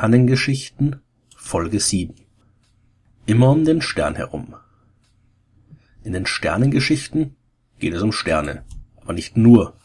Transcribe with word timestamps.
Sternengeschichten 0.00 1.02
Folge 1.36 1.78
7 1.78 2.14
Immer 3.26 3.50
um 3.50 3.66
den 3.66 3.82
Stern 3.82 4.14
herum. 4.14 4.54
In 6.02 6.14
den 6.14 6.24
Sternengeschichten 6.24 7.36
geht 7.78 7.92
es 7.92 8.00
um 8.00 8.10
Sterne, 8.10 8.64
aber 9.02 9.12
nicht 9.12 9.36
nur. 9.36 9.76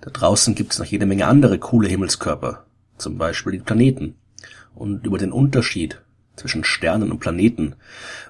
Da 0.00 0.08
draußen 0.08 0.54
gibt's 0.54 0.78
noch 0.78 0.86
jede 0.86 1.04
Menge 1.04 1.26
andere 1.26 1.58
coole 1.58 1.86
Himmelskörper, 1.86 2.64
zum 2.96 3.18
Beispiel 3.18 3.52
die 3.52 3.58
Planeten. 3.58 4.14
Und 4.74 5.04
über 5.04 5.18
den 5.18 5.32
Unterschied 5.32 6.00
zwischen 6.36 6.64
Sternen 6.64 7.12
und 7.12 7.20
Planeten 7.20 7.74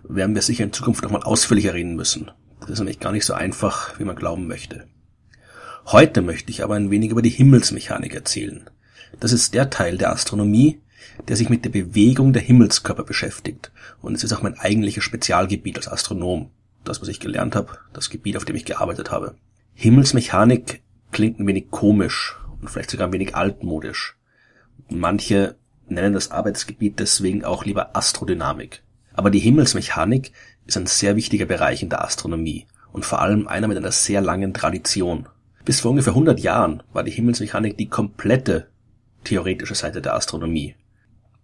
werden 0.03 0.35
wir 0.35 0.43
sicher 0.43 0.65
in 0.65 0.73
Zukunft 0.73 1.05
noch 1.05 1.13
mal 1.13 1.23
ausführlicher 1.23 1.75
reden 1.75 1.95
müssen. 1.95 2.33
Das 2.59 2.71
ist 2.71 2.79
nämlich 2.81 2.99
gar 2.99 3.13
nicht 3.13 3.27
so 3.27 3.35
einfach, 3.35 4.01
wie 4.01 4.05
man 4.05 4.17
glauben 4.17 4.49
möchte. 4.49 4.89
Heute 5.87 6.21
möchte 6.21 6.51
ich 6.51 6.65
aber 6.65 6.75
ein 6.75 6.91
wenig 6.91 7.13
über 7.13 7.23
die 7.23 7.31
Himmelsmechanik 7.31 8.13
erzählen. 8.13 8.69
Das 9.21 9.33
ist 9.33 9.55
der 9.55 9.71
Teil 9.71 9.99
der 9.99 10.11
Astronomie, 10.11 10.81
der 11.29 11.37
sich 11.37 11.49
mit 11.49 11.65
der 11.65 11.71
Bewegung 11.71 12.33
der 12.33 12.43
Himmelskörper 12.43 13.05
beschäftigt. 13.05 13.73
Und 14.01 14.15
es 14.15 14.25
ist 14.25 14.33
auch 14.33 14.43
mein 14.43 14.59
eigentliches 14.59 15.05
Spezialgebiet 15.05 15.77
als 15.77 15.89
Astronom. 15.89 16.51
Das, 16.85 17.01
was 17.01 17.09
ich 17.09 17.21
gelernt 17.21 17.57
habe, 17.57 17.79
das 17.93 18.11
Gebiet, 18.11 18.37
auf 18.37 18.45
dem 18.45 18.57
ich 18.57 18.65
gearbeitet 18.65 19.11
habe. 19.11 19.37
Himmelsmechanik 19.75 20.83
klingt 21.13 21.41
ein 21.41 21.47
wenig 21.47 21.71
komisch 21.71 22.37
und 22.61 22.69
vielleicht 22.69 22.91
sogar 22.91 23.09
ein 23.09 23.13
wenig 23.13 23.35
altmodisch. 23.35 24.17
Manche 24.89 25.57
nennen 25.89 26.15
das 26.15 26.31
Arbeitsgebiet 26.31 26.99
deswegen 26.99 27.45
auch 27.45 27.65
lieber 27.65 27.97
Astrodynamik. 27.97 28.83
Aber 29.15 29.31
die 29.31 29.39
Himmelsmechanik 29.39 30.33
ist 30.67 30.77
ein 30.77 30.87
sehr 30.87 31.17
wichtiger 31.17 31.47
Bereich 31.47 31.83
in 31.83 31.89
der 31.89 32.05
Astronomie 32.05 32.67
und 32.93 33.05
vor 33.05 33.21
allem 33.21 33.49
einer 33.49 33.69
mit 33.69 33.77
einer 33.77 33.93
sehr 33.93 34.21
langen 34.21 34.53
Tradition. 34.53 35.29
Bis 35.65 35.81
vor 35.81 35.91
ungefähr 35.93 36.13
100 36.13 36.41
Jahren 36.41 36.83
war 36.93 37.05
die 37.05 37.11
Himmelsmechanik 37.11 37.79
die 37.79 37.89
komplette 37.89 38.69
theoretische 39.25 39.75
Seite 39.75 40.01
der 40.01 40.15
Astronomie. 40.15 40.77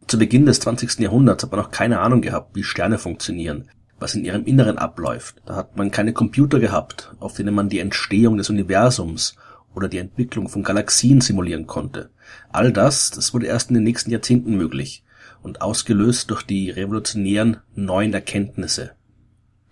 Zu 0.06 0.18
Beginn 0.18 0.46
des 0.46 0.60
20. 0.60 0.98
Jahrhunderts 1.00 1.44
hat 1.44 1.50
man 1.50 1.60
noch 1.60 1.70
keine 1.70 2.00
Ahnung 2.00 2.20
gehabt, 2.20 2.54
wie 2.56 2.64
Sterne 2.64 2.98
funktionieren, 2.98 3.70
was 3.98 4.14
in 4.14 4.24
ihrem 4.24 4.44
Inneren 4.44 4.78
abläuft. 4.78 5.36
Da 5.46 5.56
hat 5.56 5.76
man 5.76 5.90
keine 5.90 6.12
Computer 6.12 6.58
gehabt, 6.58 7.14
auf 7.20 7.34
denen 7.34 7.54
man 7.54 7.68
die 7.68 7.78
Entstehung 7.78 8.36
des 8.36 8.50
Universums 8.50 9.36
oder 9.74 9.88
die 9.88 9.98
Entwicklung 9.98 10.48
von 10.48 10.62
Galaxien 10.62 11.20
simulieren 11.20 11.66
konnte. 11.66 12.10
All 12.50 12.72
das, 12.72 13.10
das 13.10 13.32
wurde 13.34 13.46
erst 13.46 13.70
in 13.70 13.74
den 13.74 13.84
nächsten 13.84 14.10
Jahrzehnten 14.10 14.56
möglich 14.56 15.04
und 15.42 15.62
ausgelöst 15.62 16.30
durch 16.30 16.42
die 16.42 16.70
revolutionären 16.70 17.58
neuen 17.74 18.12
Erkenntnisse. 18.12 18.92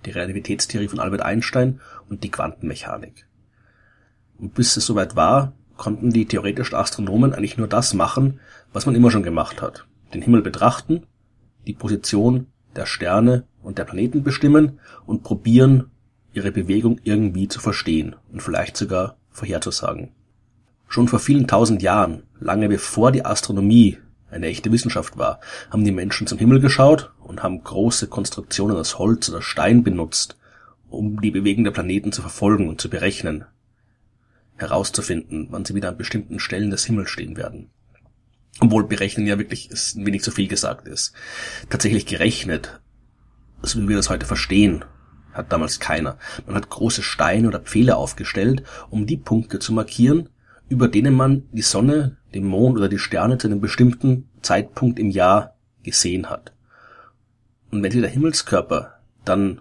Die 0.06 0.10
Relativitätstheorie 0.10 0.88
von 0.88 1.00
Albert 1.00 1.22
Einstein 1.22 1.80
und 2.08 2.22
die 2.22 2.30
Quantenmechanik. 2.30 3.26
Und 4.38 4.54
bis 4.54 4.76
es 4.76 4.86
soweit 4.86 5.16
war, 5.16 5.52
konnten 5.78 6.10
die 6.10 6.26
theoretischen 6.26 6.74
Astronomen 6.74 7.32
eigentlich 7.32 7.56
nur 7.56 7.68
das 7.68 7.94
machen, 7.94 8.40
was 8.74 8.84
man 8.84 8.94
immer 8.94 9.10
schon 9.10 9.22
gemacht 9.22 9.62
hat. 9.62 9.86
Den 10.12 10.20
Himmel 10.20 10.42
betrachten, 10.42 11.06
die 11.66 11.72
Position 11.72 12.48
der 12.76 12.84
Sterne 12.84 13.44
und 13.62 13.78
der 13.78 13.84
Planeten 13.84 14.22
bestimmen 14.22 14.80
und 15.06 15.22
probieren, 15.22 15.90
ihre 16.34 16.52
Bewegung 16.52 17.00
irgendwie 17.04 17.48
zu 17.48 17.60
verstehen 17.60 18.16
und 18.30 18.42
vielleicht 18.42 18.76
sogar 18.76 19.16
vorherzusagen. 19.30 20.10
Schon 20.88 21.08
vor 21.08 21.18
vielen 21.18 21.46
tausend 21.46 21.82
Jahren, 21.82 22.24
lange 22.38 22.68
bevor 22.68 23.12
die 23.12 23.24
Astronomie 23.24 23.98
eine 24.30 24.46
echte 24.46 24.70
Wissenschaft 24.72 25.16
war, 25.16 25.40
haben 25.70 25.84
die 25.84 25.92
Menschen 25.92 26.26
zum 26.26 26.38
Himmel 26.38 26.60
geschaut 26.60 27.12
und 27.20 27.42
haben 27.42 27.62
große 27.62 28.08
Konstruktionen 28.08 28.76
aus 28.76 28.98
Holz 28.98 29.30
oder 29.30 29.42
Stein 29.42 29.82
benutzt, 29.82 30.36
um 30.90 31.20
die 31.20 31.30
Bewegung 31.30 31.64
der 31.64 31.70
Planeten 31.70 32.12
zu 32.12 32.20
verfolgen 32.20 32.68
und 32.68 32.80
zu 32.80 32.90
berechnen 32.90 33.44
herauszufinden, 34.58 35.48
wann 35.50 35.64
sie 35.64 35.74
wieder 35.74 35.88
an 35.88 35.96
bestimmten 35.96 36.40
Stellen 36.40 36.70
des 36.70 36.84
Himmels 36.84 37.10
stehen 37.10 37.36
werden. 37.36 37.70
Obwohl 38.60 38.84
berechnen 38.84 39.26
ja 39.26 39.38
wirklich 39.38 39.70
ist 39.70 39.96
ein 39.96 40.04
wenig 40.04 40.22
zu 40.22 40.30
viel 40.30 40.48
gesagt 40.48 40.88
ist. 40.88 41.14
Tatsächlich 41.70 42.06
gerechnet, 42.06 42.80
so 43.62 43.80
wie 43.80 43.88
wir 43.88 43.96
das 43.96 44.10
heute 44.10 44.26
verstehen, 44.26 44.84
hat 45.32 45.52
damals 45.52 45.78
keiner. 45.78 46.18
Man 46.46 46.56
hat 46.56 46.68
große 46.68 47.02
Steine 47.02 47.48
oder 47.48 47.60
Pfähle 47.60 47.96
aufgestellt, 47.96 48.64
um 48.90 49.06
die 49.06 49.16
Punkte 49.16 49.60
zu 49.60 49.72
markieren, 49.72 50.28
über 50.68 50.88
denen 50.88 51.14
man 51.14 51.44
die 51.52 51.62
Sonne, 51.62 52.16
den 52.34 52.44
Mond 52.44 52.76
oder 52.76 52.88
die 52.88 52.98
Sterne 52.98 53.38
zu 53.38 53.46
einem 53.46 53.60
bestimmten 53.60 54.28
Zeitpunkt 54.42 54.98
im 54.98 55.10
Jahr 55.10 55.56
gesehen 55.82 56.28
hat. 56.28 56.52
Und 57.70 57.82
wenn 57.82 57.92
der 57.92 58.10
Himmelskörper 58.10 58.98
dann 59.24 59.60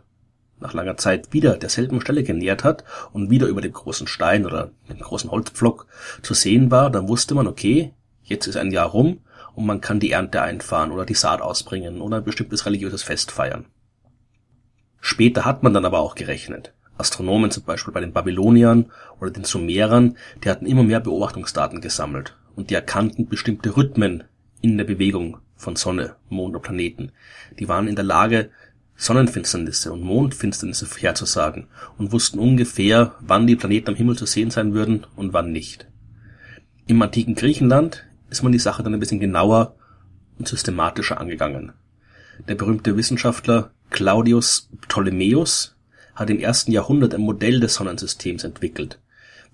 nach 0.59 0.73
langer 0.73 0.97
Zeit 0.97 1.33
wieder 1.33 1.57
derselben 1.57 2.01
Stelle 2.01 2.23
genähert 2.23 2.63
hat 2.63 2.83
und 3.13 3.29
wieder 3.29 3.47
über 3.47 3.61
dem 3.61 3.73
großen 3.73 4.07
Stein 4.07 4.45
oder 4.45 4.71
dem 4.89 4.99
großen 4.99 5.31
Holzpflock 5.31 5.87
zu 6.21 6.33
sehen 6.33 6.71
war, 6.71 6.89
dann 6.89 7.07
wusste 7.07 7.35
man, 7.35 7.47
okay, 7.47 7.93
jetzt 8.23 8.47
ist 8.47 8.57
ein 8.57 8.71
Jahr 8.71 8.87
rum 8.87 9.19
und 9.55 9.65
man 9.65 9.81
kann 9.81 9.99
die 9.99 10.11
Ernte 10.11 10.41
einfahren 10.41 10.91
oder 10.91 11.05
die 11.05 11.13
Saat 11.13 11.41
ausbringen 11.41 12.01
oder 12.01 12.17
ein 12.17 12.23
bestimmtes 12.23 12.65
religiöses 12.65 13.03
Fest 13.03 13.31
feiern. 13.31 13.65
Später 14.99 15.45
hat 15.45 15.63
man 15.63 15.73
dann 15.73 15.85
aber 15.85 15.99
auch 15.99 16.15
gerechnet. 16.15 16.73
Astronomen 16.97 17.51
zum 17.51 17.63
Beispiel 17.63 17.93
bei 17.93 17.99
den 17.99 18.13
Babyloniern 18.13 18.91
oder 19.19 19.31
den 19.31 19.43
Sumerern, 19.43 20.17
die 20.43 20.49
hatten 20.49 20.65
immer 20.65 20.83
mehr 20.83 20.99
Beobachtungsdaten 20.99 21.81
gesammelt 21.81 22.35
und 22.55 22.69
die 22.69 22.75
erkannten 22.75 23.27
bestimmte 23.27 23.77
Rhythmen 23.77 24.23
in 24.61 24.77
der 24.77 24.85
Bewegung 24.85 25.37
von 25.55 25.75
Sonne, 25.75 26.15
Mond 26.29 26.55
und 26.55 26.61
Planeten. 26.61 27.11
Die 27.59 27.67
waren 27.67 27.87
in 27.87 27.95
der 27.95 28.03
Lage, 28.03 28.49
Sonnenfinsternisse 28.97 29.93
und 29.93 30.01
Mondfinsternisse 30.01 30.87
vorherzusagen 30.87 31.67
und 31.97 32.11
wussten 32.11 32.39
ungefähr, 32.39 33.15
wann 33.19 33.47
die 33.47 33.55
Planeten 33.55 33.89
am 33.89 33.95
Himmel 33.95 34.17
zu 34.17 34.25
sehen 34.25 34.49
sein 34.49 34.73
würden 34.73 35.05
und 35.15 35.33
wann 35.33 35.51
nicht. 35.51 35.87
Im 36.87 37.01
antiken 37.01 37.35
Griechenland 37.35 38.05
ist 38.29 38.43
man 38.43 38.51
die 38.51 38.59
Sache 38.59 38.83
dann 38.83 38.93
ein 38.93 38.99
bisschen 38.99 39.19
genauer 39.19 39.75
und 40.39 40.47
systematischer 40.47 41.21
angegangen. 41.21 41.73
Der 42.47 42.55
berühmte 42.55 42.97
Wissenschaftler 42.97 43.71
Claudius 43.91 44.69
Ptolemäus 44.81 45.75
hat 46.15 46.29
im 46.29 46.39
ersten 46.39 46.71
Jahrhundert 46.71 47.13
ein 47.13 47.21
Modell 47.21 47.59
des 47.59 47.75
Sonnensystems 47.75 48.43
entwickelt, 48.43 48.99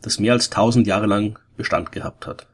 das 0.02 0.20
mehr 0.20 0.34
als 0.34 0.50
tausend 0.50 0.88
Jahre 0.88 1.08
lang 1.08 1.38
Bestand 1.58 1.92
gehabt 1.92 2.28
hat. 2.28 2.48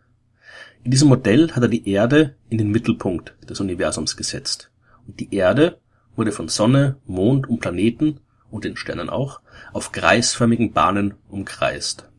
In 0.84 0.92
diesem 0.92 1.10
Modell 1.10 1.52
hat 1.52 1.64
er 1.64 1.70
die 1.70 1.88
Erde 1.90 2.36
in 2.50 2.58
den 2.58 2.72
Mittelpunkt 2.72 3.36
des 3.48 3.60
Universums 3.60 4.18
gesetzt. 4.18 4.72
Und 5.08 5.20
die 5.20 5.34
Erde 5.34 5.80
wurde 6.20 6.34
von 6.34 6.50
Sonne, 6.50 6.98
Mond 7.06 7.48
und 7.48 7.62
Planeten 7.62 8.20
und 8.52 8.66
den 8.66 8.76
Sternen 8.76 9.10
auch 9.10 9.40
auf 9.72 9.94
kreisförmigen 9.94 10.74
Bahnen 10.74 11.14
umkreist. 11.30 12.10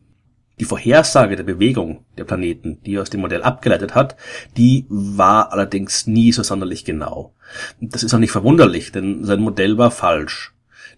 Die 0.59 0.65
Vorhersage 0.65 1.35
der 1.35 1.43
Bewegung 1.43 2.03
der 2.17 2.23
Planeten, 2.23 2.81
die 2.83 2.95
er 2.95 3.03
aus 3.03 3.11
dem 3.11 3.21
Modell 3.21 3.43
abgeleitet 3.43 3.93
hat, 3.93 4.15
die 4.57 4.85
war 4.89 5.51
allerdings 5.51 6.07
nie 6.07 6.31
so 6.31 6.41
sonderlich 6.41 6.83
genau. 6.83 7.35
Das 7.79 8.01
ist 8.01 8.13
auch 8.13 8.19
nicht 8.19 8.31
verwunderlich, 8.31 8.91
denn 8.91 9.23
sein 9.23 9.39
Modell 9.39 9.77
war 9.77 9.91
falsch. 9.91 10.53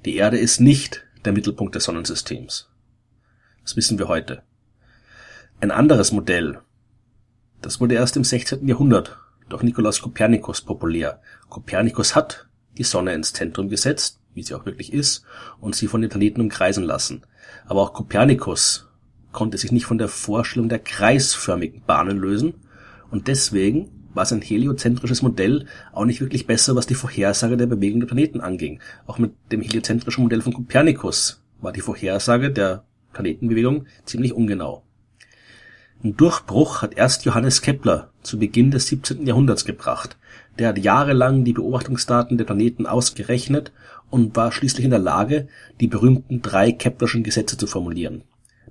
Die 0.06 0.16
Erde 0.16 0.38
ist 0.38 0.62
nicht 0.62 1.04
der 1.26 1.34
Mittelpunkt 1.34 1.76
des 1.76 1.84
Sonnensystems. 1.84 2.70
Das 3.64 3.76
wissen 3.76 4.00
wir 4.00 4.08
heute. 4.08 4.44
Ein 5.60 5.72
anderes 5.72 6.14
Modell, 6.14 6.60
das 7.62 7.82
wurde 7.82 7.96
erst 7.96 8.16
im 8.16 8.24
16. 8.24 8.66
Jahrhundert 8.66 9.18
durch 9.50 9.64
Nikolaus 9.64 10.02
Kopernikus 10.02 10.62
populär. 10.62 11.22
Kopernikus 11.50 12.16
hat 12.16 12.48
die 12.78 12.84
Sonne 12.84 13.14
ins 13.14 13.34
Zentrum 13.34 13.70
gesetzt, 13.70 14.20
wie 14.34 14.44
sie 14.44 14.56
auch 14.56 14.66
wirklich 14.66 14.94
ist, 14.94 15.26
und 15.60 15.76
sie 15.76 15.88
von 15.88 16.02
den 16.02 16.10
Planeten 16.10 16.42
umkreisen 16.42 16.84
lassen. 16.84 17.24
Aber 17.66 17.82
auch 17.82 17.94
Kopernikus 17.94 18.88
konnte 19.32 19.58
sich 19.58 19.72
nicht 19.72 19.86
von 19.86 19.98
der 19.98 20.08
Vorstellung 20.08 20.70
der 20.70 20.80
kreisförmigen 20.80 21.84
Bahnen 21.86 22.18
lösen 22.18 22.56
und 23.12 23.28
deswegen 23.28 23.90
war 24.14 24.26
sein 24.26 24.42
heliozentrisches 24.42 25.22
Modell 25.22 25.66
auch 25.92 26.06
nicht 26.06 26.22
wirklich 26.22 26.46
besser, 26.46 26.76
was 26.76 26.88
die 26.88 26.96
Vorhersage 26.96 27.58
der 27.58 27.66
Bewegung 27.66 28.00
der 28.00 28.08
Planeten 28.08 28.42
anging. 28.42 28.80
Auch 29.08 29.18
mit 29.18 29.34
dem 29.52 29.62
heliozentrischen 29.62 30.24
Modell 30.24 30.42
von 30.42 30.54
Kopernikus 30.54 31.42
war 31.62 31.72
die 31.72 31.82
Vorhersage 31.82 32.52
der 32.52 32.86
Planetenbewegung 33.14 33.86
ziemlich 34.06 34.34
ungenau. 34.34 34.84
Ein 36.04 36.18
Durchbruch 36.18 36.82
hat 36.82 36.96
erst 36.96 37.24
Johannes 37.26 37.62
Kepler 37.62 38.12
zu 38.24 38.38
Beginn 38.38 38.72
des 38.72 38.88
17. 38.88 39.26
Jahrhunderts 39.26 39.64
gebracht. 39.64 40.18
Der 40.60 40.70
hat 40.70 40.78
jahrelang 40.78 41.44
die 41.44 41.54
Beobachtungsdaten 41.54 42.38
der 42.38 42.46
Planeten 42.46 42.86
ausgerechnet 42.86 43.72
und 44.10 44.36
war 44.36 44.52
schließlich 44.52 44.86
in 44.86 44.92
der 44.92 45.00
Lage, 45.00 45.48
die 45.80 45.88
berühmten 45.88 46.42
drei 46.42 46.72
Keplerschen 46.72 47.24
Gesetze 47.24 47.58
zu 47.58 47.66
formulieren. 47.66 48.24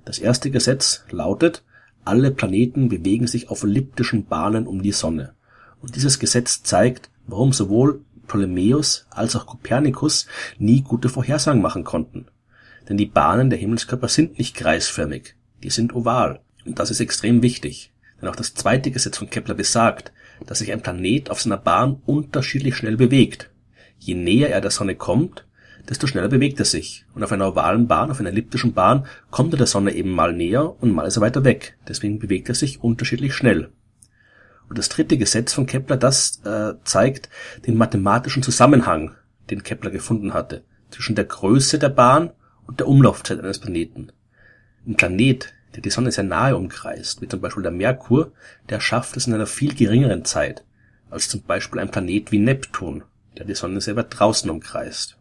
Das 0.05 0.17
erste 0.17 0.51
Gesetz 0.51 1.03
lautet, 1.09 1.63
alle 2.05 2.31
Planeten 2.31 2.89
bewegen 2.89 3.27
sich 3.27 3.49
auf 3.49 3.63
elliptischen 3.63 4.25
Bahnen 4.25 4.67
um 4.67 4.81
die 4.81 4.91
Sonne. 4.91 5.33
Und 5.81 5.95
dieses 5.95 6.19
Gesetz 6.19 6.63
zeigt, 6.63 7.09
warum 7.27 7.53
sowohl 7.53 8.01
Ptolemäus 8.27 9.05
als 9.09 9.35
auch 9.35 9.45
Kopernikus 9.45 10.27
nie 10.57 10.81
gute 10.81 11.09
Vorhersagen 11.09 11.61
machen 11.61 11.83
konnten. 11.83 12.27
Denn 12.87 12.97
die 12.97 13.05
Bahnen 13.05 13.49
der 13.49 13.59
Himmelskörper 13.59 14.07
sind 14.07 14.37
nicht 14.37 14.55
kreisförmig, 14.55 15.35
die 15.61 15.69
sind 15.69 15.95
oval. 15.95 16.41
Und 16.65 16.79
das 16.79 16.91
ist 16.91 16.99
extrem 16.99 17.41
wichtig, 17.41 17.91
denn 18.21 18.29
auch 18.29 18.35
das 18.35 18.53
zweite 18.53 18.91
Gesetz 18.91 19.17
von 19.17 19.29
Kepler 19.29 19.55
besagt, 19.55 20.11
dass 20.45 20.59
sich 20.59 20.71
ein 20.71 20.81
Planet 20.81 21.29
auf 21.29 21.41
seiner 21.41 21.57
Bahn 21.57 22.01
unterschiedlich 22.05 22.75
schnell 22.75 22.97
bewegt. 22.97 23.49
Je 23.97 24.15
näher 24.15 24.49
er 24.49 24.61
der 24.61 24.71
Sonne 24.71 24.95
kommt, 24.95 25.45
desto 25.89 26.07
schneller 26.07 26.29
bewegt 26.29 26.59
er 26.59 26.65
sich. 26.65 27.05
Und 27.13 27.23
auf 27.23 27.31
einer 27.31 27.47
ovalen 27.47 27.87
Bahn, 27.87 28.11
auf 28.11 28.19
einer 28.19 28.29
elliptischen 28.29 28.73
Bahn, 28.73 29.05
kommt 29.31 29.53
er 29.53 29.57
der 29.57 29.67
Sonne 29.67 29.93
eben 29.93 30.11
mal 30.11 30.33
näher 30.33 30.81
und 30.81 30.91
mal 30.91 31.05
ist 31.05 31.17
er 31.17 31.21
weiter 31.21 31.43
weg. 31.43 31.77
Deswegen 31.87 32.19
bewegt 32.19 32.49
er 32.49 32.55
sich 32.55 32.83
unterschiedlich 32.83 33.33
schnell. 33.33 33.71
Und 34.69 34.77
das 34.77 34.89
dritte 34.89 35.17
Gesetz 35.17 35.53
von 35.53 35.65
Kepler, 35.65 35.97
das 35.97 36.41
äh, 36.45 36.73
zeigt 36.83 37.29
den 37.67 37.77
mathematischen 37.77 38.43
Zusammenhang, 38.43 39.11
den 39.49 39.63
Kepler 39.63 39.91
gefunden 39.91 40.33
hatte, 40.33 40.63
zwischen 40.89 41.15
der 41.15 41.25
Größe 41.25 41.79
der 41.79 41.89
Bahn 41.89 42.31
und 42.65 42.79
der 42.79 42.87
Umlaufzeit 42.87 43.39
eines 43.39 43.59
Planeten. 43.59 44.11
Ein 44.87 44.95
Planet, 44.95 45.53
der 45.75 45.81
die 45.81 45.89
Sonne 45.89 46.11
sehr 46.11 46.23
nahe 46.23 46.55
umkreist, 46.55 47.21
wie 47.21 47.27
zum 47.27 47.41
Beispiel 47.41 47.63
der 47.63 47.71
Merkur, 47.71 48.31
der 48.69 48.79
schafft 48.79 49.17
es 49.17 49.27
in 49.27 49.33
einer 49.33 49.47
viel 49.47 49.73
geringeren 49.73 50.25
Zeit 50.25 50.63
als 51.13 51.29
zum 51.29 51.43
Beispiel 51.43 51.79
ein 51.79 51.91
Planet 51.91 52.31
wie 52.31 52.39
Neptun, 52.39 53.03
der 53.37 53.45
die 53.45 53.53
Sonne 53.55 53.79
sehr 53.81 53.95
weit 53.95 54.07
draußen 54.09 54.49
umkreist. 54.49 55.17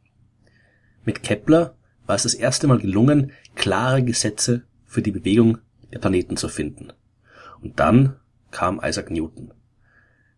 Mit 1.04 1.22
Kepler 1.22 1.74
war 2.06 2.16
es 2.16 2.22
das 2.22 2.34
erste 2.34 2.66
Mal 2.66 2.78
gelungen, 2.78 3.32
klare 3.54 4.02
Gesetze 4.02 4.62
für 4.86 5.02
die 5.02 5.10
Bewegung 5.10 5.58
der 5.92 5.98
Planeten 5.98 6.36
zu 6.36 6.48
finden. 6.48 6.92
Und 7.60 7.78
dann 7.78 8.16
kam 8.50 8.80
Isaac 8.82 9.10
Newton. 9.10 9.52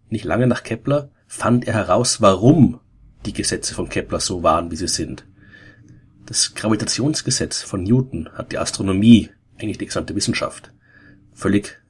Nicht 0.08 0.24
lange 0.24 0.46
nach 0.46 0.62
Kepler 0.62 1.10
fand 1.26 1.66
er 1.66 1.74
heraus, 1.74 2.20
warum 2.20 2.80
die 3.24 3.32
Gesetze 3.32 3.74
von 3.74 3.88
Kepler 3.88 4.20
so 4.20 4.42
waren, 4.42 4.70
wie 4.70 4.76
sie 4.76 4.88
sind. 4.88 5.24
Das 6.26 6.54
Gravitationsgesetz 6.54 7.62
von 7.62 7.82
Newton 7.82 8.28
hat 8.34 8.52
die 8.52 8.58
Astronomie, 8.58 9.30
eigentlich 9.58 9.78
die 9.78 9.86
gesamte 9.86 10.14
Wissenschaft, 10.14 10.72
völlig 11.32 11.80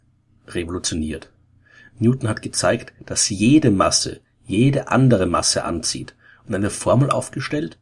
revolutioniert. 0.48 1.30
Newton 1.98 2.28
hat 2.28 2.42
gezeigt, 2.42 2.92
dass 3.06 3.28
jede 3.28 3.70
Masse 3.70 4.20
jede 4.46 4.88
andere 4.88 5.26
Masse 5.26 5.64
anzieht 5.64 6.14
und 6.46 6.54
eine 6.54 6.70
Formel 6.70 7.10
aufgestellt, 7.10 7.78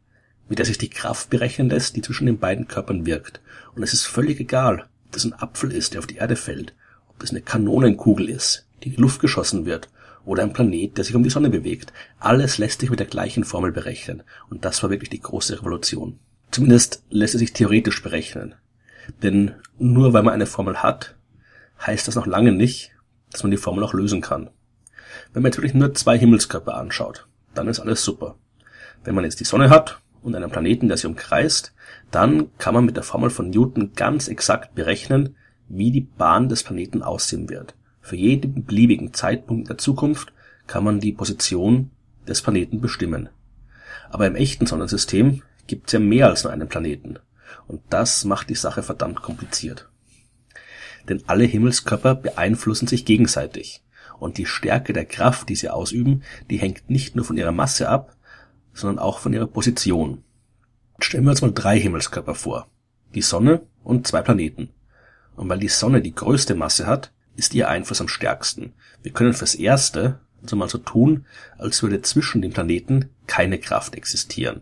mit 0.47 0.59
der 0.59 0.65
sich 0.65 0.77
die 0.77 0.89
Kraft 0.89 1.29
berechnen 1.29 1.69
lässt, 1.69 1.95
die 1.95 2.01
zwischen 2.01 2.25
den 2.25 2.39
beiden 2.39 2.67
Körpern 2.67 3.05
wirkt. 3.05 3.41
Und 3.75 3.83
es 3.83 3.93
ist 3.93 4.05
völlig 4.05 4.39
egal, 4.39 4.87
ob 5.05 5.11
das 5.11 5.25
ein 5.25 5.33
Apfel 5.33 5.71
ist, 5.71 5.93
der 5.93 5.99
auf 5.99 6.07
die 6.07 6.17
Erde 6.17 6.35
fällt, 6.35 6.73
ob 7.09 7.19
das 7.19 7.31
eine 7.31 7.41
Kanonenkugel 7.41 8.29
ist, 8.29 8.67
die 8.83 8.89
in 8.89 8.95
die 8.95 9.01
Luft 9.01 9.19
geschossen 9.19 9.65
wird, 9.65 9.89
oder 10.25 10.43
ein 10.43 10.53
Planet, 10.53 10.97
der 10.97 11.03
sich 11.03 11.15
um 11.15 11.23
die 11.23 11.29
Sonne 11.29 11.49
bewegt. 11.49 11.91
Alles 12.17 12.57
lässt 12.57 12.79
sich 12.79 12.89
mit 12.89 12.99
der 12.99 13.07
gleichen 13.07 13.43
Formel 13.43 13.73
berechnen. 13.73 14.23
Und 14.49 14.63
das 14.63 14.81
war 14.81 14.89
wirklich 14.89 15.09
die 15.09 15.19
große 15.19 15.59
Revolution. 15.59 16.17
Zumindest 16.49 17.03
lässt 17.09 17.35
es 17.35 17.39
sich 17.39 17.51
theoretisch 17.51 18.01
berechnen. 18.01 18.55
Denn 19.21 19.55
nur 19.77 20.13
weil 20.13 20.23
man 20.23 20.33
eine 20.33 20.45
Formel 20.45 20.77
hat, 20.77 21.15
heißt 21.85 22.07
das 22.07 22.15
noch 22.15 22.27
lange 22.27 22.51
nicht, 22.51 22.91
dass 23.31 23.43
man 23.43 23.51
die 23.51 23.57
Formel 23.57 23.83
auch 23.83 23.93
lösen 23.93 24.21
kann. 24.21 24.49
Wenn 25.33 25.43
man 25.43 25.51
natürlich 25.51 25.73
nur 25.73 25.93
zwei 25.93 26.17
Himmelskörper 26.17 26.75
anschaut, 26.75 27.27
dann 27.53 27.67
ist 27.67 27.79
alles 27.79 28.03
super. 28.03 28.35
Wenn 29.03 29.15
man 29.15 29.23
jetzt 29.23 29.39
die 29.39 29.45
Sonne 29.45 29.69
hat 29.69 29.99
und 30.21 30.35
einen 30.35 30.49
Planeten, 30.49 30.87
der 30.87 30.97
sie 30.97 31.07
umkreist, 31.07 31.73
dann 32.11 32.55
kann 32.57 32.73
man 32.73 32.85
mit 32.85 32.95
der 32.95 33.03
Formel 33.03 33.29
von 33.29 33.49
Newton 33.49 33.93
ganz 33.95 34.27
exakt 34.27 34.75
berechnen, 34.75 35.35
wie 35.67 35.91
die 35.91 36.01
Bahn 36.01 36.49
des 36.49 36.63
Planeten 36.63 37.03
aussehen 37.03 37.49
wird. 37.49 37.75
Für 38.01 38.15
jeden 38.15 38.65
beliebigen 38.65 39.13
Zeitpunkt 39.13 39.69
der 39.69 39.77
Zukunft 39.77 40.33
kann 40.67 40.83
man 40.83 40.99
die 40.99 41.13
Position 41.13 41.91
des 42.27 42.41
Planeten 42.41 42.81
bestimmen. 42.81 43.29
Aber 44.09 44.27
im 44.27 44.35
echten 44.35 44.65
Sonnensystem 44.65 45.41
gibt 45.67 45.87
es 45.87 45.93
ja 45.93 45.99
mehr 45.99 46.27
als 46.27 46.43
nur 46.43 46.53
einen 46.53 46.67
Planeten. 46.67 47.19
Und 47.73 47.81
das 47.89 48.23
macht 48.23 48.51
die 48.51 48.55
Sache 48.55 48.83
verdammt 48.83 49.23
kompliziert. 49.23 49.89
Denn 51.09 51.23
alle 51.25 51.45
Himmelskörper 51.45 52.13
beeinflussen 52.13 52.85
sich 52.85 53.03
gegenseitig. 53.03 53.81
Und 54.19 54.37
die 54.37 54.45
Stärke 54.45 54.93
der 54.93 55.05
Kraft, 55.05 55.49
die 55.49 55.55
sie 55.55 55.71
ausüben, 55.71 56.21
die 56.51 56.57
hängt 56.57 56.91
nicht 56.91 57.15
nur 57.15 57.25
von 57.25 57.35
ihrer 57.35 57.51
Masse 57.51 57.89
ab, 57.89 58.15
sondern 58.75 58.99
auch 58.99 59.17
von 59.17 59.33
ihrer 59.33 59.47
Position. 59.47 60.23
Stellen 60.99 61.23
wir 61.23 61.31
uns 61.31 61.41
mal 61.41 61.51
drei 61.51 61.79
Himmelskörper 61.79 62.35
vor. 62.35 62.67
Die 63.15 63.23
Sonne 63.23 63.63
und 63.83 64.05
zwei 64.05 64.21
Planeten. 64.21 64.69
Und 65.35 65.49
weil 65.49 65.57
die 65.57 65.67
Sonne 65.67 66.03
die 66.03 66.13
größte 66.13 66.53
Masse 66.53 66.85
hat, 66.85 67.11
ist 67.35 67.55
ihr 67.55 67.69
Einfluss 67.69 68.01
am 68.01 68.07
stärksten. 68.07 68.73
Wir 69.01 69.13
können 69.13 69.33
fürs 69.33 69.55
Erste 69.55 70.19
also 70.43 70.55
mal 70.55 70.69
so 70.69 70.77
tun, 70.77 71.25
als 71.57 71.81
würde 71.81 72.03
zwischen 72.03 72.43
den 72.43 72.53
Planeten 72.53 73.09
keine 73.25 73.57
Kraft 73.57 73.95
existieren, 73.95 74.61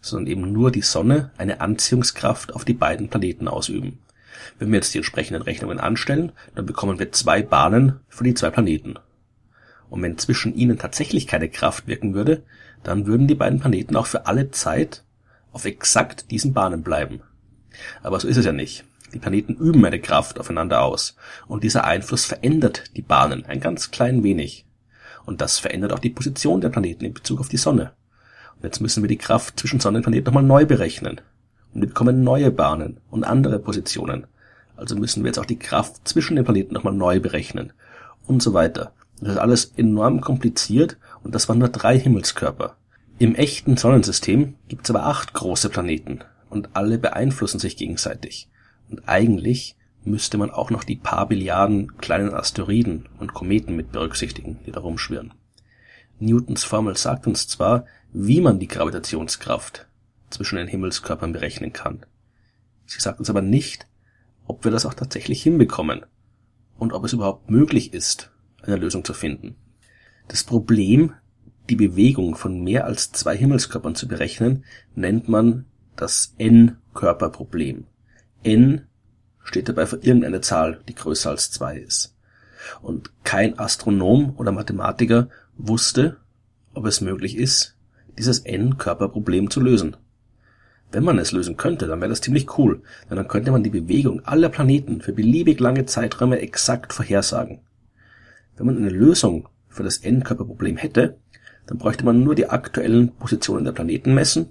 sondern 0.00 0.30
eben 0.30 0.52
nur 0.52 0.70
die 0.70 0.82
Sonne 0.82 1.30
eine 1.36 1.60
Anziehungskraft 1.60 2.54
auf 2.54 2.64
die 2.64 2.74
beiden 2.74 3.08
Planeten 3.08 3.48
ausüben. 3.48 3.98
Wenn 4.58 4.70
wir 4.70 4.76
jetzt 4.76 4.94
die 4.94 4.98
entsprechenden 4.98 5.42
Rechnungen 5.42 5.80
anstellen, 5.80 6.32
dann 6.54 6.66
bekommen 6.66 6.98
wir 6.98 7.12
zwei 7.12 7.42
Bahnen 7.42 8.00
für 8.08 8.24
die 8.24 8.34
zwei 8.34 8.50
Planeten. 8.50 8.94
Und 9.90 10.02
wenn 10.02 10.18
zwischen 10.18 10.54
ihnen 10.54 10.78
tatsächlich 10.78 11.26
keine 11.26 11.48
Kraft 11.48 11.86
wirken 11.86 12.14
würde, 12.14 12.42
dann 12.82 13.06
würden 13.06 13.26
die 13.26 13.34
beiden 13.34 13.60
Planeten 13.60 13.96
auch 13.96 14.06
für 14.06 14.26
alle 14.26 14.50
Zeit 14.50 15.02
auf 15.52 15.64
exakt 15.64 16.30
diesen 16.30 16.52
Bahnen 16.52 16.82
bleiben. 16.82 17.22
Aber 18.02 18.20
so 18.20 18.28
ist 18.28 18.36
es 18.36 18.44
ja 18.44 18.52
nicht. 18.52 18.84
Die 19.12 19.18
Planeten 19.18 19.54
üben 19.54 19.84
eine 19.84 20.00
Kraft 20.00 20.38
aufeinander 20.38 20.82
aus. 20.82 21.16
Und 21.46 21.64
dieser 21.64 21.84
Einfluss 21.84 22.26
verändert 22.26 22.96
die 22.96 23.02
Bahnen 23.02 23.46
ein 23.46 23.60
ganz 23.60 23.90
klein 23.90 24.22
wenig. 24.22 24.66
Und 25.24 25.40
das 25.40 25.58
verändert 25.58 25.92
auch 25.92 25.98
die 25.98 26.10
Position 26.10 26.60
der 26.60 26.68
Planeten 26.68 27.04
in 27.04 27.14
Bezug 27.14 27.40
auf 27.40 27.48
die 27.48 27.56
Sonne. 27.56 27.92
Jetzt 28.62 28.80
müssen 28.80 29.02
wir 29.02 29.08
die 29.08 29.18
Kraft 29.18 29.58
zwischen 29.58 29.80
Sonne 29.80 29.98
und 29.98 30.02
Planet 30.02 30.26
nochmal 30.26 30.42
neu 30.42 30.66
berechnen. 30.66 31.20
Und 31.74 31.82
wir 31.82 31.88
bekommen 31.88 32.24
neue 32.24 32.50
Bahnen 32.50 32.98
und 33.10 33.24
andere 33.24 33.58
Positionen. 33.58 34.26
Also 34.76 34.96
müssen 34.96 35.22
wir 35.22 35.28
jetzt 35.28 35.38
auch 35.38 35.46
die 35.46 35.58
Kraft 35.58 36.06
zwischen 36.08 36.36
den 36.36 36.44
Planeten 36.44 36.74
nochmal 36.74 36.94
neu 36.94 37.20
berechnen. 37.20 37.72
Und 38.26 38.42
so 38.42 38.54
weiter. 38.54 38.92
Das 39.20 39.32
ist 39.32 39.38
alles 39.38 39.72
enorm 39.76 40.20
kompliziert 40.20 40.96
und 41.22 41.34
das 41.34 41.48
waren 41.48 41.58
nur 41.58 41.68
drei 41.68 41.98
Himmelskörper. 41.98 42.76
Im 43.18 43.34
echten 43.34 43.76
Sonnensystem 43.76 44.54
gibt 44.68 44.84
es 44.84 44.90
aber 44.94 45.06
acht 45.06 45.34
große 45.34 45.70
Planeten 45.70 46.20
und 46.50 46.70
alle 46.74 46.98
beeinflussen 46.98 47.58
sich 47.58 47.76
gegenseitig. 47.76 48.48
Und 48.90 49.08
eigentlich 49.08 49.76
müsste 50.04 50.38
man 50.38 50.50
auch 50.50 50.70
noch 50.70 50.84
die 50.84 50.96
paar 50.96 51.26
Billiarden 51.26 51.96
kleinen 51.98 52.32
Asteroiden 52.32 53.08
und 53.18 53.34
Kometen 53.34 53.74
mit 53.76 53.92
berücksichtigen, 53.92 54.58
die 54.66 54.72
da 54.72 54.80
rumschwirren. 54.80 55.32
Newtons 56.20 56.64
Formel 56.64 56.96
sagt 56.96 57.26
uns 57.26 57.48
zwar, 57.48 57.86
wie 58.12 58.40
man 58.40 58.58
die 58.58 58.68
Gravitationskraft 58.68 59.86
zwischen 60.30 60.56
den 60.56 60.68
Himmelskörpern 60.68 61.32
berechnen 61.32 61.72
kann. 61.72 62.04
Sie 62.86 63.00
sagt 63.00 63.18
uns 63.18 63.30
aber 63.30 63.42
nicht, 63.42 63.86
ob 64.46 64.64
wir 64.64 64.70
das 64.70 64.86
auch 64.86 64.94
tatsächlich 64.94 65.42
hinbekommen 65.42 66.06
und 66.78 66.92
ob 66.92 67.04
es 67.04 67.12
überhaupt 67.12 67.50
möglich 67.50 67.92
ist, 67.92 68.30
eine 68.62 68.76
Lösung 68.76 69.04
zu 69.04 69.14
finden. 69.14 69.56
Das 70.26 70.44
Problem, 70.44 71.12
die 71.68 71.76
Bewegung 71.76 72.34
von 72.34 72.62
mehr 72.62 72.84
als 72.86 73.12
zwei 73.12 73.36
Himmelskörpern 73.36 73.94
zu 73.94 74.08
berechnen, 74.08 74.64
nennt 74.94 75.28
man 75.28 75.66
das 75.96 76.34
N-Körperproblem. 76.38 77.86
N 78.42 78.86
steht 79.42 79.68
dabei 79.68 79.86
für 79.86 79.96
irgendeine 79.96 80.40
Zahl, 80.40 80.80
die 80.88 80.94
größer 80.94 81.30
als 81.30 81.50
zwei 81.50 81.78
ist. 81.78 82.14
Und 82.82 83.10
kein 83.24 83.58
Astronom 83.58 84.34
oder 84.36 84.52
Mathematiker 84.52 85.28
wusste, 85.58 86.16
ob 86.72 86.86
es 86.86 87.00
möglich 87.00 87.36
ist, 87.36 87.76
dieses 88.16 88.40
N-Körperproblem 88.40 89.50
zu 89.50 89.60
lösen. 89.60 89.96
Wenn 90.90 91.04
man 91.04 91.18
es 91.18 91.32
lösen 91.32 91.56
könnte, 91.56 91.86
dann 91.86 92.00
wäre 92.00 92.08
das 92.08 92.22
ziemlich 92.22 92.56
cool, 92.56 92.82
denn 93.10 93.16
dann 93.16 93.28
könnte 93.28 93.50
man 93.50 93.62
die 93.62 93.70
Bewegung 93.70 94.24
aller 94.24 94.48
Planeten 94.48 95.02
für 95.02 95.12
beliebig 95.12 95.60
lange 95.60 95.84
Zeiträume 95.84 96.40
exakt 96.40 96.92
vorhersagen. 96.92 97.60
Wenn 98.56 98.66
man 98.66 98.78
eine 98.78 98.88
Lösung 98.88 99.48
für 99.68 99.82
das 99.82 99.98
N-Körperproblem 99.98 100.76
hätte, 100.76 101.18
dann 101.66 101.78
bräuchte 101.78 102.04
man 102.04 102.24
nur 102.24 102.34
die 102.34 102.48
aktuellen 102.48 103.12
Positionen 103.12 103.64
der 103.64 103.72
Planeten 103.72 104.14
messen, 104.14 104.46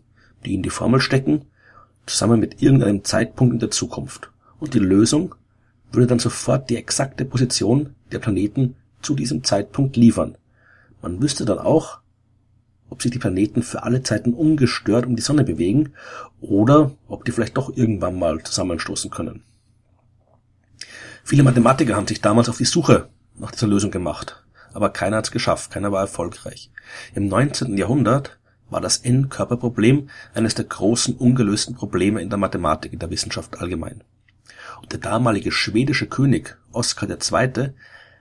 die 0.45 0.53
in 0.53 0.61
die 0.61 0.69
Formel 0.69 0.99
stecken, 0.99 1.45
zusammen 2.05 2.39
mit 2.39 2.61
irgendeinem 2.61 3.03
Zeitpunkt 3.03 3.53
in 3.53 3.59
der 3.59 3.71
Zukunft. 3.71 4.31
Und 4.59 4.73
die 4.75 4.79
Lösung 4.79 5.33
würde 5.91 6.07
dann 6.07 6.19
sofort 6.19 6.69
die 6.69 6.77
exakte 6.77 7.25
Position 7.25 7.95
der 8.11 8.19
Planeten 8.19 8.75
zu 9.01 9.15
diesem 9.15 9.43
Zeitpunkt 9.43 9.95
liefern. 9.97 10.37
Man 11.01 11.21
wüsste 11.21 11.45
dann 11.45 11.59
auch, 11.59 11.99
ob 12.89 13.01
sich 13.01 13.11
die 13.11 13.19
Planeten 13.19 13.63
für 13.63 13.83
alle 13.83 14.03
Zeiten 14.03 14.33
ungestört 14.33 15.05
um 15.05 15.15
die 15.15 15.21
Sonne 15.21 15.43
bewegen 15.43 15.93
oder 16.41 16.91
ob 17.07 17.25
die 17.25 17.31
vielleicht 17.31 17.57
doch 17.57 17.75
irgendwann 17.75 18.17
mal 18.17 18.41
zusammenstoßen 18.41 19.11
können. 19.11 19.43
Viele 21.23 21.43
Mathematiker 21.43 21.95
haben 21.95 22.07
sich 22.07 22.21
damals 22.21 22.47
auf 22.47 22.57
die 22.57 22.65
Suche 22.65 23.09
nach 23.37 23.51
dieser 23.51 23.67
Lösung 23.67 23.91
gemacht, 23.91 24.43
aber 24.73 24.89
keiner 24.89 25.17
hat 25.17 25.25
es 25.25 25.31
geschafft, 25.31 25.71
keiner 25.71 25.91
war 25.91 26.01
erfolgreich. 26.01 26.71
Im 27.13 27.27
19. 27.27 27.77
Jahrhundert 27.77 28.37
war 28.69 28.81
das 28.81 28.97
N-Körperproblem 28.97 30.09
eines 30.33 30.55
der 30.55 30.65
großen 30.65 31.15
ungelösten 31.15 31.75
Probleme 31.75 32.21
in 32.21 32.29
der 32.29 32.37
Mathematik, 32.37 32.93
in 32.93 32.99
der 32.99 33.09
Wissenschaft 33.09 33.59
allgemein. 33.59 34.03
Und 34.81 34.91
der 34.91 34.99
damalige 34.99 35.51
schwedische 35.51 36.07
König 36.07 36.57
Oskar 36.71 37.09
II. 37.09 37.73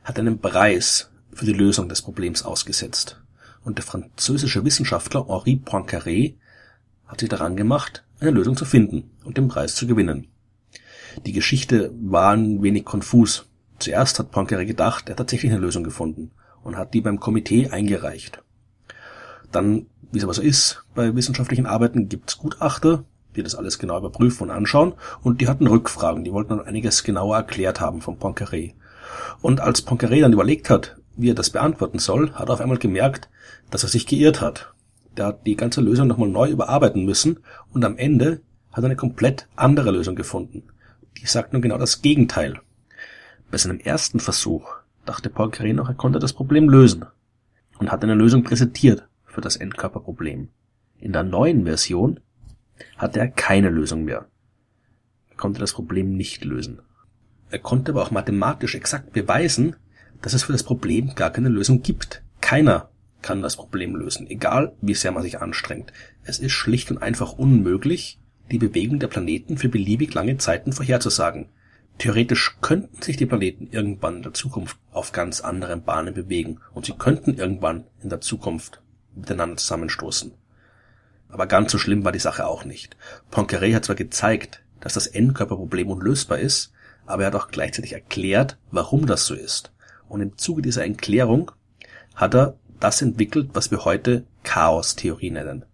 hat 0.05 0.19
einen 0.19 0.41
Preis 0.41 1.11
für 1.37 1.45
die 1.45 1.53
Lösung 1.53 1.89
des 1.91 2.01
Problems 2.01 2.43
ausgesetzt 2.43 3.21
und 3.63 3.77
der 3.77 3.85
französische 3.85 4.65
Wissenschaftler 4.65 5.27
Henri 5.29 5.61
Poincaré 5.63 6.37
hat 7.07 7.21
sich 7.21 7.29
daran 7.29 7.57
gemacht, 7.57 8.05
eine 8.21 8.31
Lösung 8.31 8.57
zu 8.57 8.65
finden 8.65 9.11
und 9.23 9.37
den 9.37 9.49
Preis 9.49 9.75
zu 9.75 9.87
gewinnen. 9.87 10.29
Die 11.27 11.33
Geschichte 11.33 11.93
war 12.01 12.33
ein 12.33 12.63
wenig 12.63 12.87
konfus. 12.87 13.47
Zuerst 13.79 14.19
hat 14.19 14.33
Poincaré 14.33 14.65
gedacht, 14.65 15.09
er 15.09 15.11
hat 15.11 15.19
tatsächlich 15.19 15.53
eine 15.53 15.61
Lösung 15.61 15.85
gefunden 15.85 16.31
und 16.63 16.79
hat 16.79 16.95
die 16.95 17.03
beim 17.03 17.21
Komitee 17.21 17.69
eingereicht. 17.69 18.43
Dann, 19.53 19.87
wie 20.11 20.19
es 20.19 20.25
aber 20.25 20.35
so 20.35 20.43
ist, 20.43 20.85
bei 20.95 21.15
wissenschaftlichen 21.15 21.67
Arbeiten 21.67 22.09
gibt 22.09 22.31
es 22.31 22.39
Gutachter, 22.39 23.05
die 23.37 23.43
das 23.43 23.55
alles 23.55 23.79
genau 23.79 23.99
überprüfen 23.99 24.45
und 24.45 24.51
anschauen, 24.51 24.95
und 25.23 25.43
die 25.43 25.49
hatten 25.49 25.67
Rückfragen, 25.67 26.25
die 26.25 26.33
wollten 26.33 26.57
dann 26.57 26.67
einiges 26.67 27.05
genauer 27.05 27.37
erklärt 27.37 27.81
haben 27.81 28.01
von 28.01 28.19
Poincaré. 28.19 28.73
Und 29.43 29.61
als 29.61 29.87
Poincaré 29.87 30.23
dann 30.23 30.33
überlegt 30.33 30.71
hat, 30.71 30.97
wie 31.17 31.31
er 31.31 31.35
das 31.35 31.51
beantworten 31.51 31.99
soll, 31.99 32.33
hat 32.33 32.49
er 32.49 32.55
auf 32.55 32.61
einmal 32.61 32.79
gemerkt, 32.79 33.29
dass 33.71 33.83
er 33.83 33.89
sich 33.89 34.07
geirrt 34.07 34.41
hat. 34.41 34.73
Der 35.17 35.27
hat 35.27 35.47
die 35.47 35.57
ganze 35.57 35.81
Lösung 35.81 36.09
nochmal 36.09 36.29
neu 36.29 36.51
überarbeiten 36.51 37.05
müssen 37.05 37.41
und 37.73 37.85
am 37.85 37.97
Ende 37.97 38.43
hat 38.73 38.85
er 38.85 38.87
eine 38.87 38.97
komplett 38.97 39.49
andere 39.57 39.91
Lösung 39.91 40.15
gefunden. 40.15 40.65
Die 41.17 41.27
sagt 41.27 41.53
nun 41.53 41.63
genau 41.63 41.79
das 41.79 42.03
Gegenteil. 42.03 42.61
Bei 43.51 43.57
seinem 43.57 43.81
ersten 43.81 44.21
Versuch 44.21 44.69
dachte 45.07 45.31
Poincaré 45.31 45.73
noch, 45.73 45.89
er 45.89 45.95
konnte 45.95 46.19
das 46.19 46.35
Problem 46.35 46.69
lösen 46.69 47.07
und 47.79 47.91
hat 47.91 48.03
eine 48.03 48.15
Lösung 48.15 48.43
präsentiert 48.43 49.09
für 49.25 49.41
das 49.41 49.57
Endkörperproblem. 49.57 50.49
In 50.99 51.13
der 51.13 51.23
neuen 51.23 51.65
Version 51.65 52.21
hatte 52.97 53.21
er 53.21 53.29
keine 53.29 53.71
Lösung 53.71 54.05
mehr. 54.05 54.27
Er 55.31 55.37
konnte 55.37 55.61
das 55.61 55.73
Problem 55.73 56.17
nicht 56.17 56.45
lösen. 56.45 56.81
Er 57.51 57.59
konnte 57.59 57.93
aber 57.93 58.03
auch 58.03 58.11
mathematisch 58.11 58.75
exakt 58.75 59.13
beweisen, 59.13 59.77
dass 60.27 60.35
es 60.35 60.43
für 60.43 60.51
das 60.51 60.65
Problem 60.65 61.15
gar 61.15 61.31
keine 61.31 61.49
Lösung 61.49 61.83
gibt. 61.83 62.21
Keiner 62.41 62.91
kann 63.23 63.43
das 63.43 63.55
Problem 63.55 63.95
lösen, 63.95 64.27
egal 64.27 64.73
wie 64.81 64.95
sehr 64.95 65.13
man 65.13 65.23
sich 65.23 65.41
anstrengt. 65.41 65.93
Es 66.25 66.41
ist 66.41 66.51
schlicht 66.51 66.91
und 66.91 67.01
einfach 67.01 67.35
unmöglich, 67.35 68.19
die 68.51 68.59
Bewegung 68.59 68.99
der 68.99 69.07
Planeten 69.07 69.57
für 69.57 69.69
beliebig 69.69 70.13
lange 70.15 70.37
Zeiten 70.37 70.73
vorherzusagen. 70.73 71.51
Theoretisch 71.99 72.57
könnten 72.61 73.01
sich 73.03 73.17
die 73.17 73.27
Planeten 73.27 73.69
irgendwann 73.71 74.17
in 74.17 74.23
der 74.23 74.35
Zukunft 74.35 74.77
auf 74.91 75.13
ganz 75.13 75.43
anderen 75.43 75.85
Bahnen 75.85 76.13
bewegen 76.13 76.59
und 76.75 76.87
sie 76.87 76.95
könnten 76.95 77.35
irgendwann 77.35 77.85
in 78.03 78.09
der 78.09 78.21
Zukunft 78.21 78.83
miteinander 79.15 79.59
zusammenstoßen. 79.59 80.33
Aber 81.29 81.47
ganz 81.47 81.71
so 81.71 81.79
schlimm 81.79 82.05
war 82.05 82.11
die 82.11 82.19
Sache 82.19 82.49
auch 82.49 82.65
nicht. 82.65 82.97
Poincaré 83.31 83.77
hat 83.77 83.85
zwar 83.85 83.95
gezeigt, 83.95 84.65
dass 84.81 84.95
das 84.95 85.07
Endkörperproblem 85.07 85.89
unlösbar 85.89 86.41
ist, 86.41 86.73
aber 87.07 87.23
er 87.23 87.27
hat 87.29 87.37
auch 87.37 87.47
gleichzeitig 87.47 87.93
erklärt, 87.93 88.59
warum 88.73 89.07
das 89.07 89.25
so 89.25 89.37
ist. 89.37 89.71
Und 90.09 90.21
im 90.21 90.39
Zuge 90.39 90.63
dieser 90.63 90.87
Erklärung 90.87 91.53
hat 92.15 92.35
er 92.35 92.57
das 92.81 93.03
entwickelt, 93.03 93.51
was 93.55 93.71
wir 93.71 93.85
heute 93.85 94.25
Chaos-Theorie 94.43 95.31
nennen. 95.31 95.65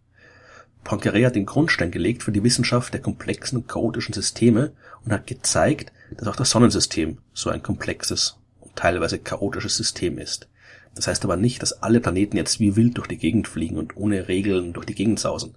Poincaré 0.85 1.25
hat 1.27 1.37
den 1.37 1.47
Grundstein 1.47 1.91
gelegt 1.91 2.23
für 2.23 2.33
die 2.33 2.43
Wissenschaft 2.43 2.93
der 2.93 3.01
komplexen 3.01 3.59
und 3.59 3.69
chaotischen 3.69 4.15
Systeme 4.15 4.73
und 5.05 5.13
hat 5.13 5.27
gezeigt, 5.27 5.93
dass 6.17 6.29
auch 6.29 6.37
das 6.37 6.51
Sonnensystem 6.51 7.19
so 7.33 7.51
ein 7.51 7.63
komplexes 7.63 8.39
und 8.61 8.75
teilweise 8.75 9.19
chaotisches 9.19 9.77
System 9.77 10.19
ist. 10.19 10.49
Das 10.95 11.07
heißt 11.07 11.25
aber 11.25 11.37
nicht, 11.37 11.63
dass 11.63 11.83
alle 11.83 12.01
Planeten 12.01 12.37
jetzt 12.37 12.61
wie 12.61 12.77
wild 12.77 12.99
durch 12.99 13.07
die 13.07 13.17
Gegend 13.17 13.49
fliegen 13.49 13.79
und 13.79 13.97
ohne 13.97 14.29
Regeln 14.29 14.73
durch 14.73 14.87
die 14.87 14.95
Gegend 14.95 15.21
sausen. 15.21 15.55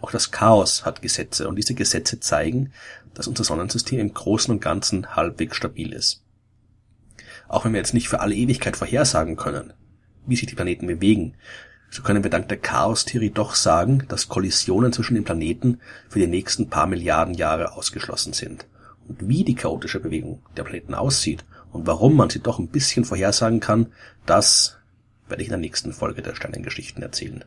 Auch 0.00 0.10
das 0.10 0.30
Chaos 0.30 0.84
hat 0.84 1.02
Gesetze 1.02 1.48
und 1.48 1.56
diese 1.56 1.74
Gesetze 1.74 2.20
zeigen, 2.20 2.72
dass 3.14 3.26
unser 3.26 3.44
Sonnensystem 3.44 3.98
im 3.98 4.14
Großen 4.14 4.52
und 4.52 4.60
Ganzen 4.60 5.14
halbwegs 5.16 5.56
stabil 5.56 5.92
ist. 5.92 6.22
Auch 7.48 7.64
wenn 7.64 7.72
wir 7.72 7.78
jetzt 7.78 7.94
nicht 7.94 8.08
für 8.08 8.20
alle 8.20 8.34
Ewigkeit 8.34 8.76
vorhersagen 8.76 9.36
können, 9.36 9.72
wie 10.26 10.36
sich 10.36 10.46
die 10.46 10.54
Planeten 10.54 10.86
bewegen, 10.86 11.34
so 11.90 12.02
können 12.02 12.22
wir 12.22 12.30
dank 12.30 12.48
der 12.48 12.58
Chaostheorie 12.58 13.30
doch 13.30 13.54
sagen, 13.54 14.04
dass 14.08 14.28
Kollisionen 14.28 14.92
zwischen 14.92 15.14
den 15.14 15.24
Planeten 15.24 15.80
für 16.08 16.18
die 16.18 16.26
nächsten 16.26 16.68
paar 16.68 16.86
Milliarden 16.86 17.34
Jahre 17.34 17.72
ausgeschlossen 17.72 18.34
sind. 18.34 18.66
Und 19.08 19.26
wie 19.26 19.42
die 19.42 19.54
chaotische 19.54 20.00
Bewegung 20.00 20.42
der 20.56 20.64
Planeten 20.64 20.94
aussieht 20.94 21.44
und 21.72 21.86
warum 21.86 22.14
man 22.14 22.28
sie 22.28 22.40
doch 22.40 22.58
ein 22.58 22.68
bisschen 22.68 23.06
vorhersagen 23.06 23.60
kann, 23.60 23.86
das 24.26 24.78
werde 25.28 25.42
ich 25.42 25.48
in 25.48 25.52
der 25.52 25.60
nächsten 25.60 25.94
Folge 25.94 26.20
der 26.20 26.34
Sternengeschichten 26.34 27.02
erzählen. 27.02 27.44